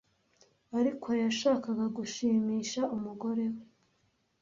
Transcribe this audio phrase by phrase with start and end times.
[0.79, 3.61] ariko yashakaga gushimisha umugore we